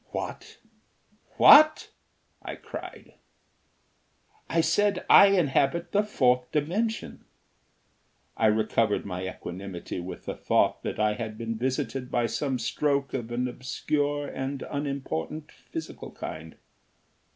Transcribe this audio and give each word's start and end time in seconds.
"What 0.09 0.57
what!" 1.37 1.91
I 2.41 2.55
cried. 2.55 3.13
"I 4.49 4.59
said 4.59 5.05
I 5.07 5.27
inhabit 5.27 5.91
the 5.91 6.01
Fourth 6.01 6.51
Dimension." 6.51 7.23
I 8.35 8.47
recovered 8.47 9.05
my 9.05 9.29
equanimity 9.29 9.99
with 9.99 10.25
the 10.25 10.33
thought 10.33 10.81
that 10.81 10.99
I 10.99 11.13
had 11.13 11.37
been 11.37 11.53
visited 11.55 12.09
by 12.09 12.25
some 12.25 12.57
stroke 12.57 13.13
of 13.13 13.31
an 13.31 13.47
obscure 13.47 14.27
and 14.27 14.63
unimportant 14.63 15.51
physical 15.51 16.09
kind. 16.09 16.55